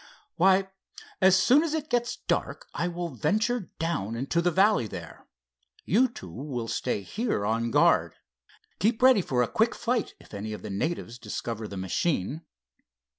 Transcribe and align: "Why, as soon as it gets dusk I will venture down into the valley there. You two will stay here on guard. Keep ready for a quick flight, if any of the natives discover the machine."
"Why, 0.35 0.71
as 1.21 1.35
soon 1.35 1.61
as 1.61 1.75
it 1.75 1.87
gets 1.91 2.15
dusk 2.17 2.65
I 2.73 2.87
will 2.87 3.09
venture 3.09 3.69
down 3.77 4.15
into 4.15 4.41
the 4.41 4.49
valley 4.49 4.87
there. 4.87 5.27
You 5.85 6.07
two 6.07 6.31
will 6.33 6.67
stay 6.67 7.03
here 7.03 7.45
on 7.45 7.69
guard. 7.69 8.15
Keep 8.79 9.03
ready 9.03 9.21
for 9.21 9.43
a 9.43 9.47
quick 9.47 9.75
flight, 9.75 10.15
if 10.19 10.33
any 10.33 10.53
of 10.53 10.63
the 10.63 10.71
natives 10.71 11.19
discover 11.19 11.67
the 11.67 11.77
machine." 11.77 12.41